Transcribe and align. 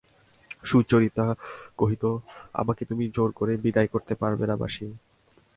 সুচরিতা 0.63 1.25
কহিত, 1.77 2.03
আমাকে 2.53 2.83
তুমি 2.85 3.05
জোর 3.15 3.29
করে 3.31 3.53
বিদায় 3.57 3.89
করতে 3.93 4.13
পারবে 4.15 4.45
না 4.47 4.55
মাসি! 4.55 4.87